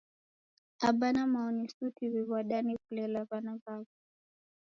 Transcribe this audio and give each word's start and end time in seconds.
Aba 0.87 1.11
na 1.15 1.23
mao 1.33 1.49
ni 1.57 1.65
suti 1.75 2.05
w'iw'adane 2.11 2.73
kulela 2.83 3.19
w'ana 3.29 3.51
w'aw'o. 3.61 3.91